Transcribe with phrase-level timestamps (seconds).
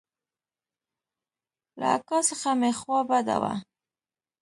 [1.79, 3.53] له اکا څخه مې خوا بده وه.